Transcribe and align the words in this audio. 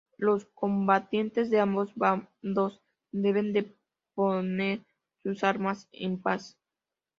Los 0.17 0.45
combatientes 0.55 1.51
de 1.51 1.59
ambos 1.59 1.93
bandos 1.93 2.81
deben 3.11 3.53
deponer 3.53 4.83
sus 5.21 5.43
armas 5.43 5.89
en 5.91 6.19
paz. 6.19 6.57